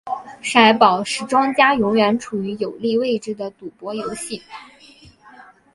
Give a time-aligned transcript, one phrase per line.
[0.41, 4.41] 骰宝是庄家永远处于有利位置的赌博游戏。